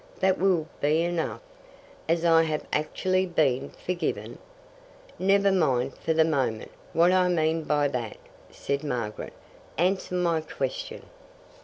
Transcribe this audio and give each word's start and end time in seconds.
That 0.19 0.39
will 0.39 0.67
be 0.79 1.03
enough." 1.03 1.41
"As 2.09 2.25
I 2.25 2.41
have 2.41 2.65
actually 2.73 3.27
been 3.27 3.69
forgiven?" 3.69 4.39
"Never 5.19 5.51
mind 5.51 5.95
for 5.95 6.11
the 6.11 6.25
moment 6.25 6.71
what 6.91 7.11
I 7.11 7.27
mean 7.27 7.65
by 7.65 7.87
that," 7.89 8.17
said 8.49 8.83
Margaret. 8.83 9.33
"Answer 9.77 10.15
my 10.15 10.41
question." 10.41 11.03